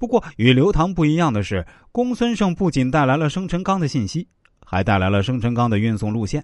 [0.00, 4.26] 不过与刘唐不一样的是，公孙胜不仅带来了生辰纲的信息，
[4.64, 6.42] 还带来了生辰纲的运送路线。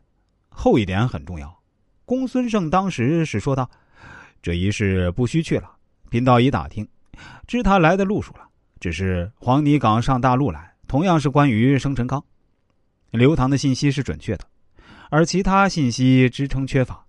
[0.51, 1.59] 后一点很重要。
[2.05, 3.71] 公孙胜当时是说道
[4.43, 5.71] ：“这一事不需去了，
[6.11, 6.87] 贫道已打听，
[7.47, 8.41] 知他来的路数了。
[8.79, 12.23] 只是黄泥岗上大路来，同样是关于生辰纲。
[13.11, 14.45] 刘唐的信息是准确的，
[15.09, 17.07] 而其他信息支撑缺乏。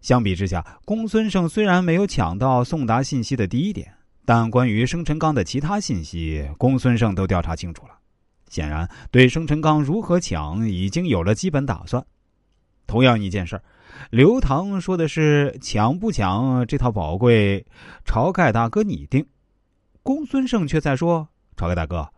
[0.00, 3.92] 相比之下，公孙胜虽然没有抢到送达信息的第一点。”
[4.26, 7.92] 但关于生辰纲的其他信息，公孙胜都调查清楚了。
[8.48, 12.04] 显然，对生辰纲如何抢已经有了基本打算。
[12.88, 13.60] 同样一件事
[14.10, 17.64] 刘唐说的是抢不抢这套宝贵，
[18.04, 19.24] 晁盖大哥你定。
[20.02, 22.08] 公孙胜却在说：“晁盖大哥，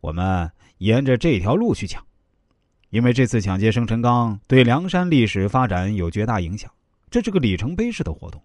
[0.00, 2.04] 我们沿着这条路去抢，
[2.90, 6.68] 因为这次抢劫生辰纲对梁山历史发展有绝大影响，
[7.08, 8.42] 这是个里程碑式的活动。”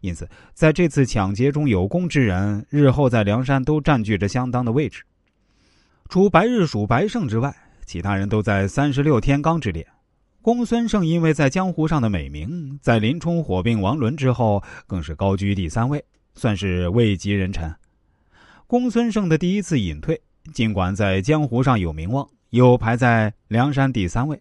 [0.00, 5.02] 因此，在这次抢劫中有功之人，日后在梁山都占据着相当的位置。
[6.08, 7.54] 除白日鼠白胜之外，
[7.84, 9.86] 其他人都在三十六天罡之列。
[10.42, 16.02] 公孙胜因为在江湖上的美名，在林冲火并王伦之后，更是高居第三位，
[16.34, 17.74] 算是位极人臣。
[18.66, 20.18] 公孙胜的第一次隐退，
[20.54, 24.40] 尽管在江湖上有名望，又排在梁山第三位，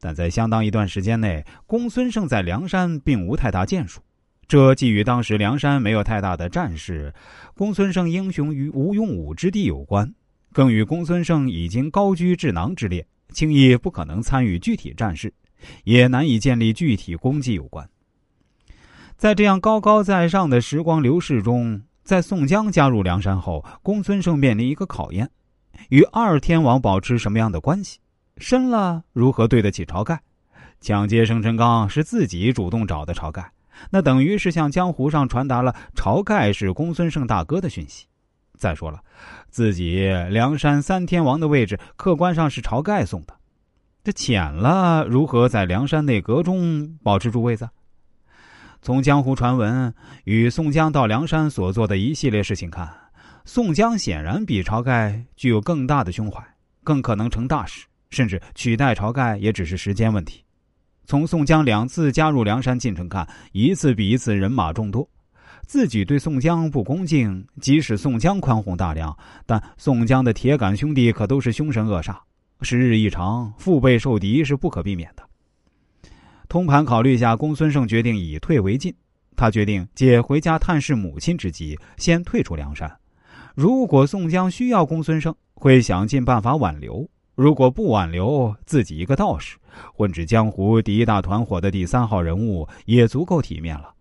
[0.00, 4.00] 但在相当一段时间内，公孙胜在梁山并无太大建树。
[4.48, 7.12] 这既与当时梁山没有太大的战事，
[7.54, 10.14] 公孙胜英雄于无用武之地有关，
[10.52, 15.34] 更与公孙胜已经高居智囊之列，轻易不可能参与具体战事，
[15.82, 17.88] 也难以建立具体功绩有关。
[19.16, 25.28] 在这样高高在上的时光流逝中，在宋江加入梁山后，公孙胜面临一个考验：
[25.88, 27.98] 与二天王保持什么样的关系？
[28.36, 30.20] 深了如何对得起晁盖？
[30.80, 33.50] 抢劫生辰纲是自己主动找的晁盖。
[33.90, 38.06] 那等于是向江湖上传达了晁盖是公孙胜大哥的讯息。
[38.58, 39.00] 再说了，
[39.50, 43.36] 自己梁山三天王的位置，客观上是晁盖送的。
[44.02, 47.68] 这浅了，如何在梁山内阁中保持住位子？
[48.80, 49.92] 从江湖传闻
[50.24, 52.88] 与宋江到梁山所做的一系列事情看，
[53.44, 56.42] 宋江显然比晁盖具有更大的胸怀，
[56.82, 60.45] 更可能成大事，甚至取代晁盖也只是时间问题。
[61.06, 65.08] 从宋江两次加入梁山进程看，一次比一次人马众多。
[65.64, 69.16] 自己对宋江不恭敬，即使宋江宽宏大量，
[69.46, 72.16] 但宋江的铁杆兄弟可都是凶神恶煞。
[72.62, 75.22] 时日一长，腹背受敌是不可避免的。
[76.48, 78.94] 通盘考虑下，公孙胜决定以退为进。
[79.36, 82.90] 他决定借回家探视母亲之机，先退出梁山。
[83.54, 87.08] 如果宋江需要公孙胜，会想尽办法挽留。
[87.36, 89.58] 如果不挽留自己一个道士，
[89.94, 93.92] 混至江湖第一大团伙的第三号人物，也足够体面了。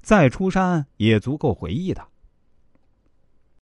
[0.00, 2.00] 再出山也足够回忆的。